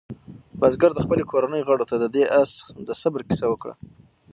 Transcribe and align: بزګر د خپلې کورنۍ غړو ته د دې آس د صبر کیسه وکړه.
بزګر 0.59 0.91
د 0.95 0.99
خپلې 1.05 1.23
کورنۍ 1.31 1.61
غړو 1.67 1.85
ته 1.89 1.95
د 1.99 2.05
دې 2.15 2.23
آس 2.41 2.51
د 2.87 2.89
صبر 3.01 3.21
کیسه 3.27 3.45
وکړه. 3.49 3.73